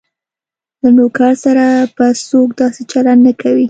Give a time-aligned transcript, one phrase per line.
[0.81, 1.65] له نوکر سره
[1.95, 3.59] به څوک داسې چلند نه کوي.